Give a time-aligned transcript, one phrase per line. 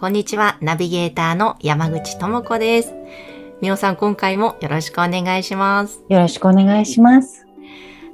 [0.00, 2.94] こんにちは、ナビゲーターの山口智子です。
[3.60, 6.02] みおさん、今回もよろしくお願いします。
[6.08, 7.46] よろしくお願いします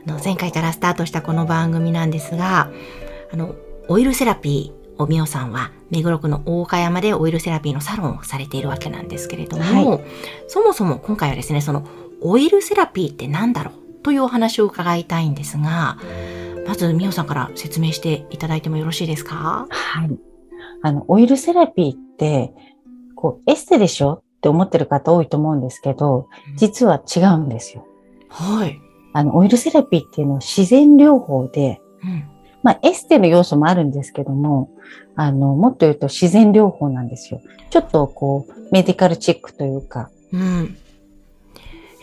[0.05, 2.73] あの前回からスタートしたこの番組なんですが、
[3.33, 3.55] あの、
[3.87, 10.01] オイルセラピーをみおさんは、目黒区の大岡山でオイルセラピーのサロンをされているわけなんですけれども、は
[10.49, 11.87] そもそも今回はですね、その、
[12.21, 15.99] オイルセラピーって何だろうというお話を伺いたいんですが、
[16.67, 19.69] まずみおさんから説明していただいてもよろしいですか？
[19.71, 20.36] はい。
[20.83, 22.53] あの、オイルセラピーって、
[23.15, 27.87] こう、エステでしょって思ってる方多いと思うんですけど、実は違うんですよ。
[28.29, 28.79] はい。
[29.13, 32.25] あの、オイルセラピーっていうのは自然療法で、うん。
[32.63, 34.71] まあ、エステの要素もあるんですけども、
[35.15, 37.41] あの、もっと言うと自然療法なんですよ。
[37.71, 40.77] ちょっとこう、メディカルチックというか、うん。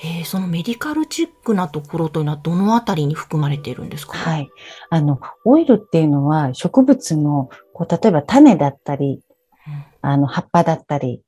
[0.06, 4.18] えーそのメディカルチックなところというのはどのあたりに含まれているんですか？
[4.18, 4.50] はい。
[4.90, 9.22] あの、オイルっていうのは植物の、こう、例えば種だったり、
[10.02, 11.22] あの、葉っぱだったり、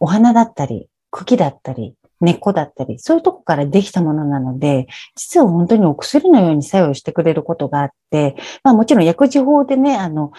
[0.00, 10.32] お花だったり、茎だったり、根っこだったり、そういうとこからできたものなので、実は本当にお薬のように作用してくれることがあって、まあもちろん薬事法でね、あの、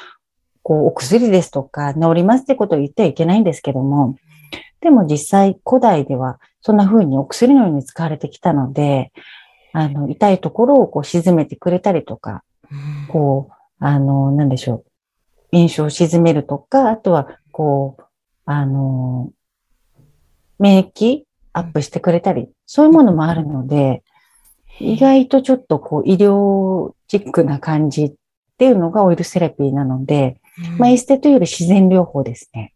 [0.64, 4.16] こう、お薬ですとか治りますってことを言ってはいけないんですけども、
[4.81, 9.12] でも実際古代ではそんな風にお薬のように使われてきたので、
[9.73, 14.86] あの、痛いところをこう沈めてくれたりとか、うんこう、あの、なんでしょう。
[15.58, 18.03] 炎症を鎮めるとか、あとは、こう、
[18.45, 19.31] あの、
[20.59, 24.03] 免疫アップしてくれたり、そういうものもあるので、
[24.80, 28.13] 意外とちょっとこう、医療チックな感じっ
[28.57, 30.40] ていうのがオイルセラピーなので、
[30.78, 32.74] まあ、エステというより自然療法ですね。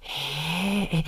[0.00, 1.04] へーえ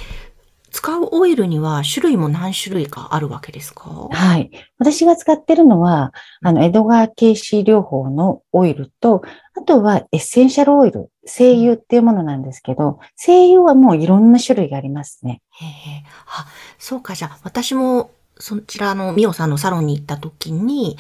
[0.81, 4.09] 使うオイルには種類も何種類かあるわけですか？
[4.11, 4.51] はい。
[4.79, 9.21] 私が使ってるのは、あの、江戸川慶子療法のオイルと、
[9.55, 15.43] あとはエッセンシャルオイル、精油っていうものなんですけど、精油はもういろんな種類がありますね。
[15.51, 16.05] へえ。
[16.27, 16.47] あ、
[16.79, 20.97] そうか、じゃあ、私も、そちらのミオさんのサロンに行った時に、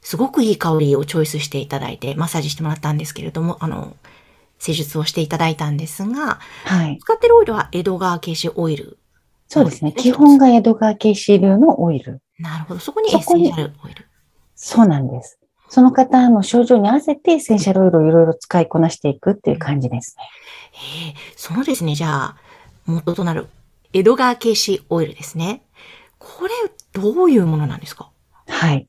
[0.00, 3.94] すごくいい香りをチョイスしていただいて、マッサージしてもらったんですけれども、あの、
[4.58, 6.98] 施術をしていただいたんですが、はい。
[6.98, 8.98] 使ってるオイルは江戸川慶子オイル。
[9.48, 9.92] そうですね。
[9.92, 12.20] 基本が江戸川慶子流のオイル。
[12.38, 12.80] なるほど。
[12.80, 14.06] そこにエッセンシャルオイル。
[14.54, 15.38] そうなんです。
[15.70, 20.24] その方の症状に合わせてエッセンシャルオイルをいろいろ使いこなしていくっていう感じですね。
[20.72, 22.36] へえ、そのですね、じゃあ、
[22.86, 23.48] 元となる
[23.92, 25.62] 江戸川慶子オイルですね。
[26.18, 26.50] これ、
[26.92, 28.10] どういうものなんですか？
[28.48, 28.88] はい。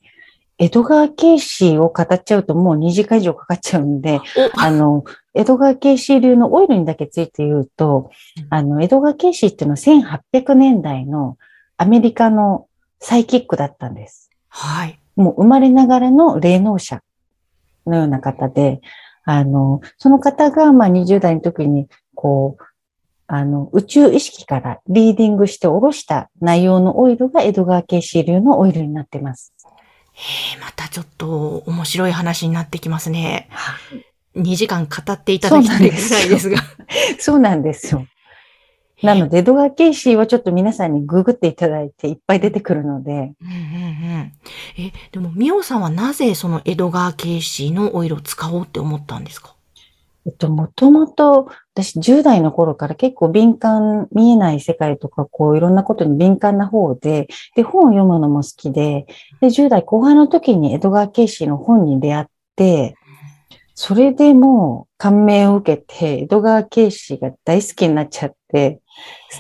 [0.58, 4.20] 江戸川慶子を語っちゃうともう2時間以上かかっちゃうんで、
[4.56, 5.04] お、あの、
[5.40, 8.12] 江戸川慶子流のオイルにだけついて言うと、
[8.50, 11.38] あの、江戸川慶子っていうのは1800年代の
[11.78, 12.68] アメリカの
[13.00, 14.30] サイキックだったんです。
[14.50, 15.00] はい。
[15.16, 17.02] もう生まれながらの霊能者
[17.86, 18.82] のような方で、
[19.24, 22.64] あの、その方が、まあ、20代の時に、こう、
[23.28, 29.54] あの、宇宙意識からリーディングして下ろした内容のオイルが江戸川慶子流のオイルになってます。
[30.12, 33.48] へえ、またちょっと面白い話になってきますね。
[34.36, 35.92] 2時間語っていただきたいぐらい
[36.30, 36.58] ですが。
[37.20, 38.06] そうなんですよ。
[39.02, 44.34] なので、江戸川慶子はちょっと皆さんにググっていただいていっぱい出てくるので、うんうんうん。
[44.78, 49.56] え、でも、みおさんはなぜその江戸川慶子のオイルを使おうって思ったんですか？
[50.26, 59.08] えっと、もともと、私10代の頃から結構敏感、見えない世界とか、こういろんなことに敏感な方で、で、本を読むのも好きで、
[59.40, 62.26] で、10代後半の時に江戸川慶子の本に出会っ
[62.58, 62.98] て、
[63.82, 68.82] それでもう感銘を受けて、江戸川慶子が大好きになっちゃって、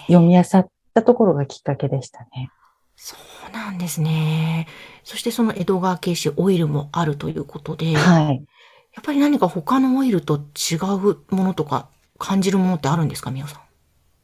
[0.07, 0.45] 読み漁っ
[0.93, 2.49] たところがきっかけでしたね。
[2.95, 3.17] そ
[3.49, 4.65] うなんですね。
[5.03, 8.37] そしてその江戸川慶子オイルもあるということで、やはい。
[8.37, 13.61] っぱり何か他のオイルと違うものとか感じるものってあるんですか、みおさん？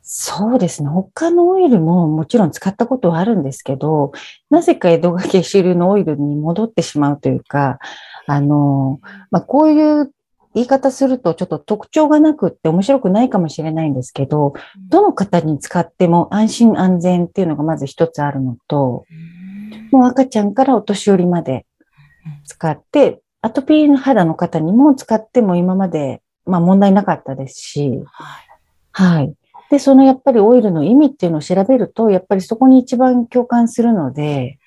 [0.07, 0.89] そうですね。
[0.89, 4.11] 他のオイルももちろん使ったことはあるんですけど、
[4.51, 7.79] なぜか江戸川慶子流のオイルに戻ってしまうというか、
[8.27, 8.99] あの、
[9.31, 10.11] まあ、こういう
[10.53, 14.53] 言い方するとちょっと特徴がなくって面白くないかもしれないんですけど、
[14.89, 19.05] どの方に使っても安心安全っていうのがまず一つあるのと、
[19.91, 21.65] もう赤ちゃんからお年寄りまで
[22.45, 29.17] 使って、アトピーの肌の方にも使っても今まで、まあ問題なかったですし、はい。
[29.17, 29.33] はい。
[29.75, 34.57] で、そのやっぱりオイルの意味っていうのを調べると、やっぱりそこに一番共感するので、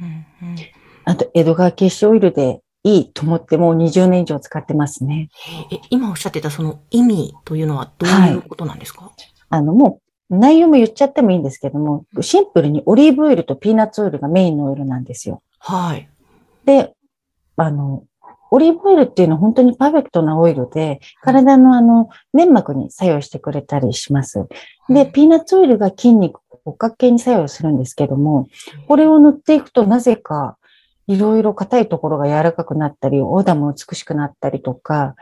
[0.00, 0.56] うんうん
[1.04, 5.28] あと、江戸川消しオイルでいいと思ってもう20年以上使ってますね。
[5.70, 9.12] え今おっしゃってたその意味というのはどういうことなんですか、
[9.50, 10.00] あの、も
[10.30, 15.42] う内容も言っちゃってもいいんですけども、シンプルにオリーブオイルとピーナッツオイルがメインのオイルなんですよ。
[15.58, 16.08] はい。
[16.64, 16.94] で、
[17.56, 18.04] あの、
[18.50, 24.46] オリーブオイルっていうのは本当にパーフェクトなオイルで、体のあの、粘膜に作用してくれたりします。
[24.88, 28.48] で、ピーナッツオイルが筋肉、骨格系に作用するんですけども、
[28.88, 30.56] これを塗っていくとなぜか、
[31.06, 35.14] いろいろ硬いところが柔らかくなったり、お肌も美しくなったりとか、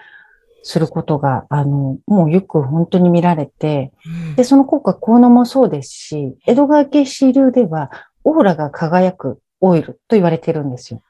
[0.62, 7.90] することが、あの、もうよく本当に見られて、うんで、その効果、効能もそうですし、江戸川家支流では、
[8.24, 11.00] オーラが輝くオイルと言われてるんですよ。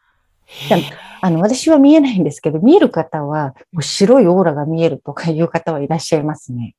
[1.21, 6.75] あの、私は見えないんですけど、見える方は、白いオーラが見えるとかいう方はいらっしゃいますね。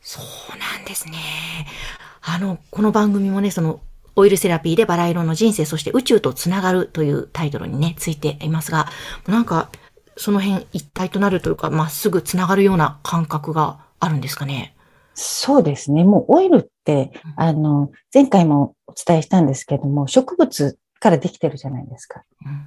[0.00, 1.14] そうなんですね。
[2.22, 3.80] あの、この番組もね、その、
[4.14, 8.88] オイルセラピーでバラ色の人生、そして宇宙とつながるというタイトルにね、ついていますが、
[9.26, 9.70] なんか、
[10.18, 14.76] その辺一体となるというか、まっすぐつながるような感覚があるんですかね？
[15.14, 16.04] そうですね。
[16.04, 22.22] もうオイルって、あの、前回もお伝えしたんですけども、植物からできてるじゃないですか。
[22.44, 22.66] うん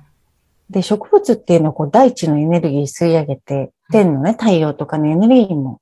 [0.70, 5.80] で、植物っていうのはこう大地のエネルギー吸い上げて、天のね、太陽とかのエネルギーも、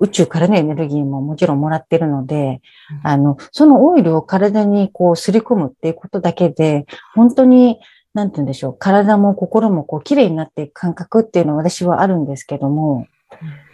[0.00, 2.60] 宇宙からのエネルギーももちろんもらってるので、
[3.04, 7.78] うんあの、そのオイルを体にこう擦り込むっていうことだけで、本当に、
[8.12, 13.06] なんて言うんでしょう、体も心もこう綺麗になっていく感覚っていうのは私はあるんですけども、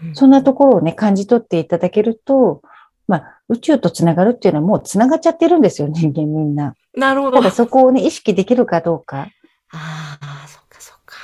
[0.02, 2.62] うんそんなところをね、感じ取っていただけると、
[3.06, 6.74] まあ、宇宙とつながるっていうのはもうつながっちゃってるんですよ、人間みんな。
[6.96, 7.38] なるほど。
[7.38, 9.28] ただそこをね、意識できるかどうか。
[9.72, 11.16] ああ、そっかそっか。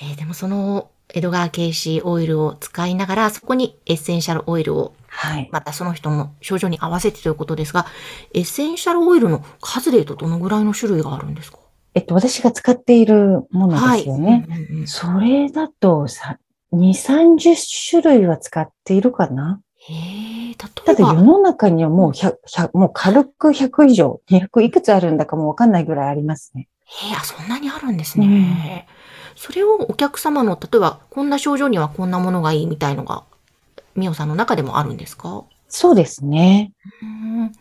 [0.00, 5.48] えーでもその、江戸川慶視オイルを使いながら、そこにエッセンシャルオイルを、はい。
[5.52, 7.86] またその人の症状に合わせてということですが、
[8.34, 11.58] エッセンシャルオイルの数で言うとどのぐらいの種類があるんですか？
[11.94, 14.44] えっと、私が使っているものですよね。
[14.48, 14.60] はい。
[14.60, 16.38] うんうんうんそれだとさ、
[16.72, 17.54] 2、30
[17.90, 26.68] 種類は使っているかなへえ、た例えば、だ世の中にはもう100、100もう軽く100以上、200いくつあるんだかもわかんないぐらいありますね。
[26.84, 28.86] へえ、あ、そんなにあるんですね。
[29.36, 33.24] それをお客様の、例えば、こんな症状にはこんなものがいいみたいのが、
[33.96, 35.44] みおさんの中でもあるんですか？
[35.68, 36.72] そうですね。
[37.02, 37.52] うん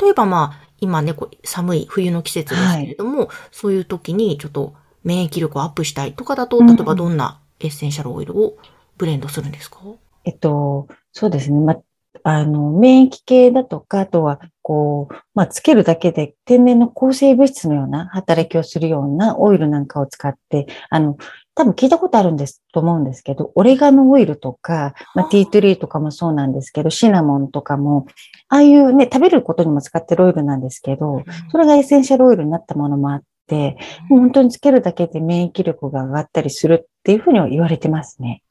[0.00, 4.74] 例えばまあ、今ね、こう寒い冬の季節ですけれども、そういう時にちょっと
[5.04, 8.56] 免疫力をアップしたいとかだと、うん例えばどんなエッセンシャルオイルを
[8.96, 9.78] ブレンドするんですか？
[10.24, 11.60] えっと、そうですね。
[11.60, 11.76] ま、
[12.24, 21.16] あの、免疫系だとか、あとは、こう、まあ、つけるだけで天然の抗生物質のような働きをするようなオイルなんかを使って、あの、
[21.54, 28.08] 多分聞いたことあるんですと思うんですけど、オレガノオイルとか、まあ、ティートリーとかもそうなんですけど、シナモンとかも、
[28.48, 31.22] ああいうね、食べることにも使ってるオイルなんですけど、
[31.52, 33.78] それがエッセンシャルオイルになったものもあって、
[34.08, 38.42] もう本当につけるだけで免疫力が上がったりするっていうふうには言われてますね。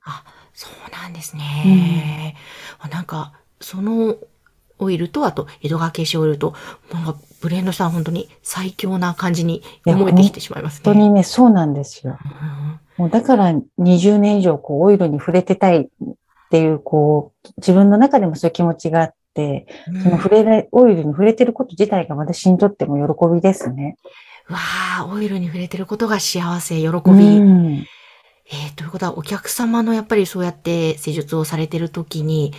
[0.54, 2.38] そうなんですね。
[2.80, 4.16] あなんか、その
[4.80, 6.54] オイルと、あと、江戸川慶視オイルと、
[6.94, 10.81] なんか、ブレンドしたら本当に最強な感じに思えてきてしまいますね。
[10.86, 12.18] 本当にね、そうなんですよ。
[12.24, 15.88] うんもうだから20年以上こうオイルに触れてたいっ
[16.50, 19.68] ていう、こう、自分の中でもそういう気持ちがあって、
[20.04, 23.97] その触れない、オイルに触れてること自体が私にとっても喜びですね。
[24.47, 24.57] わ
[25.00, 26.92] あ、オイルに触れてることが幸せ、喜び。
[26.92, 27.85] うん。
[28.47, 32.54] えー、ということは、お客様のやっぱりそうやって施術をされてるときに、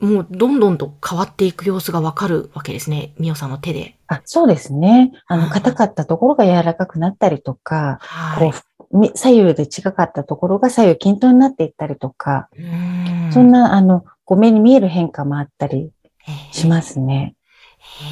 [0.00, 3.12] もうどんどんと変わっていく様子がわかるわけですね。
[3.18, 3.96] みおさんの手で。
[4.08, 5.12] あ、そうですね。
[5.26, 8.52] あの、うん硬かったところが柔らかくなったりとか、はい。
[8.52, 8.58] こ
[8.90, 15.90] う、み左右で近かったところが左右均等になっていったりとか、んそんな、あの、こう目に見える変化もあったり
[16.26, 17.36] えーしますね。
[17.78, 18.04] へ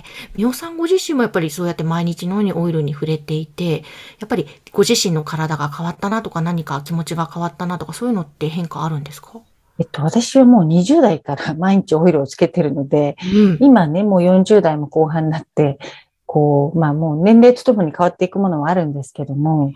[0.00, 0.02] え。
[0.36, 3.78] みおさんご自身もやっぱりそうやって毎日のようにオイルに触れていて、
[4.18, 9.40] やっぱりご自身の体が変わったなとか何か気持ちが変わったなとかそういうのって変化あるんですか？
[9.78, 13.58] えっと、私はもう20代から毎日オイルをつけてるので、うん。
[13.60, 15.78] 今ね、もう40代も後半になって、
[16.26, 19.72] こう、まあもう年齢とともに変わっていくものはあるんですけども、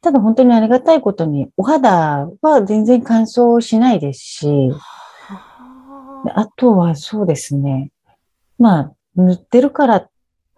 [0.00, 4.46] ただ本当にありがたいことに、お肌は全然乾燥しないですし、
[6.24, 7.90] であとはそうですね、
[8.58, 10.08] まあ、塗ってるから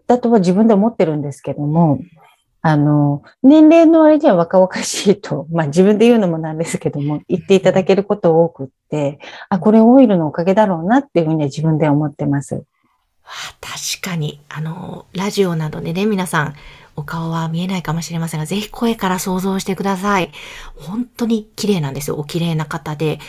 [0.06, 1.98] だとは自分で思ってるんですけども、
[2.60, 12.64] あの、年齢の割には若々しいと、 まあ自分で言うのもなんですけども、言っていただけること多くって、あ、これオイルのおかげだろうなっていうふうには自分で思ってます。
[13.60, 16.54] 確かに、あの、ラジオなどでね、皆さん、
[16.96, 20.32] お顔は見えないかもしれませんが、ぜひ声から想像してください。
[20.74, 22.16] 本当に綺麗なんですよ。
[22.16, 23.20] お綺麗な方で。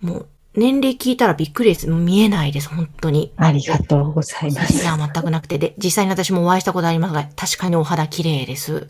[0.00, 1.88] もう、年齢聞いたらびっくりです。
[1.88, 3.32] 見えないです、本当に。
[3.36, 4.82] ありがとうございます。
[4.82, 5.58] いや、全くなくて。
[5.58, 8.88] で、実際に私もお会いしたことありますが、確かにお肌綺麗です。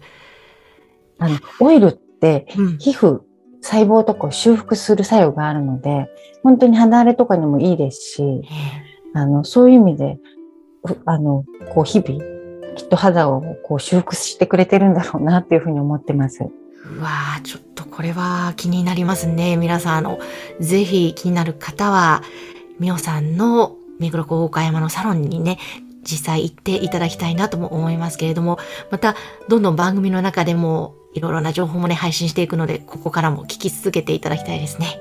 [1.18, 2.78] あの、オイルってうん。
[2.78, 3.20] 皮膚、
[3.62, 6.06] 細胞とかを修復する作用があるので、
[6.42, 8.44] 本当に肌荒れとかにもいいですし、え
[9.14, 10.18] あの、そういう意味で、
[10.84, 12.22] うあの、こう日々、
[12.76, 16.42] きっと肌をこう修復してくれてるんだろうなっていうふうに思ってます。
[16.42, 16.46] え
[16.98, 19.56] うわーちょっとこれは気になりますね。
[19.56, 20.18] 皆さん、あの、
[20.58, 22.22] ぜひ気になる方は、
[22.80, 25.58] みおさんの目黒区大岡山のサロンにね、
[26.02, 28.58] 実際行っていただきたいなとも思いますけれども、
[28.90, 29.14] また、
[29.48, 35.00] どんどん番組の中でも、いろいろな情報もね、配信していくので、ここからも聞き続けていただきたいですね。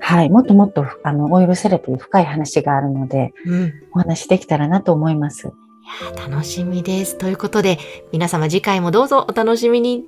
[0.00, 0.30] はい。
[0.30, 3.72] もっともっと、あの、オイルセラピー深い話があるので、うん。
[3.92, 5.48] お話できたらなと思います。
[5.48, 5.50] い
[6.06, 7.18] やー楽しみです。
[7.18, 7.78] ということで、
[8.10, 10.04] 皆様次回もどうぞお楽しみに。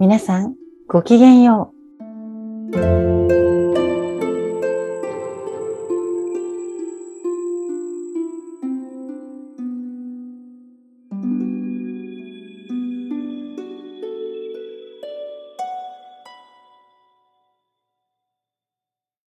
[0.00, 0.56] 皆さん、
[0.88, 1.72] ごきげんよ
[2.72, 3.41] う。